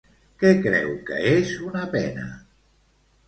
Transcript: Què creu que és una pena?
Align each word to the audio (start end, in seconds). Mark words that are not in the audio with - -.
Què 0.43 0.49
creu 0.61 0.87
que 1.09 1.19
és 1.33 1.53
una 1.67 1.83
pena? 1.93 2.25